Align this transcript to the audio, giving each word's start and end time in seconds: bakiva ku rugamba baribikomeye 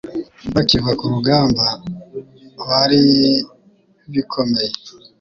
bakiva 0.55 0.91
ku 0.99 1.05
rugamba 1.13 1.65
baribikomeye 2.67 4.73